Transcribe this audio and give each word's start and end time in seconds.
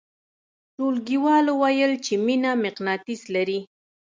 ټولګیوالو 0.75 1.53
ویل 1.61 1.93
چې 2.05 2.13
مینه 2.25 2.51
مقناطیس 2.63 3.21
لري 3.35 3.59